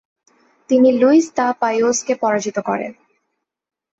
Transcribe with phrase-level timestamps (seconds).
[0.69, 2.91] তিনি Louis the পাইওসকে পরাজিত করেন।